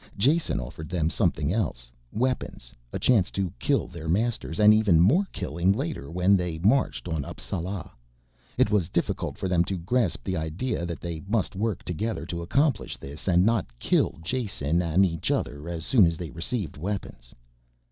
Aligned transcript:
Jason 0.17 0.59
offered 0.59 0.89
them 0.89 1.11
something 1.11 1.53
else, 1.53 1.91
weapons, 2.11 2.73
a 2.91 2.97
chance 2.97 3.29
to 3.29 3.53
kill 3.59 3.85
their 3.85 4.07
masters, 4.09 4.59
and 4.59 4.73
even 4.73 4.99
more 4.99 5.27
killing 5.31 5.71
later 5.71 6.09
when 6.09 6.35
they 6.35 6.57
marched 6.57 7.07
on 7.07 7.23
Appsala. 7.23 7.91
It 8.57 8.71
was 8.71 8.89
difficult 8.89 9.37
for 9.37 9.47
them 9.47 9.63
to 9.65 9.77
grasp 9.77 10.23
the 10.23 10.35
idea 10.35 10.87
that 10.87 11.01
they 11.01 11.21
must 11.27 11.55
work 11.55 11.83
together 11.83 12.25
to 12.25 12.41
accomplish 12.41 12.97
this 12.97 13.27
and 13.27 13.45
not 13.45 13.67
kill 13.77 14.17
Jason 14.23 14.81
and 14.81 15.05
each 15.05 15.29
other 15.29 15.69
as 15.69 15.85
soon 15.85 16.07
as 16.07 16.17
they 16.17 16.31
received 16.31 16.77
weapons. 16.77 17.35